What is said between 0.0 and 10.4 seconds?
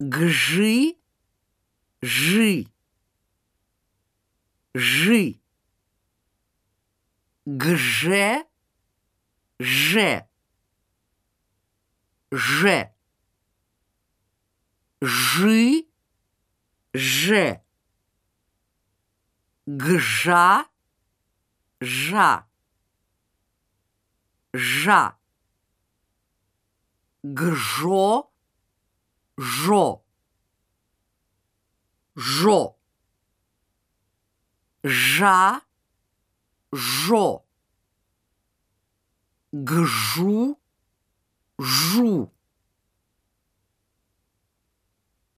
гжи, жи, жи, гже, же,